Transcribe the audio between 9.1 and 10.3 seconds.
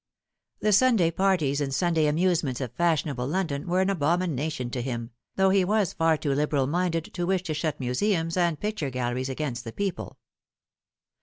against the people.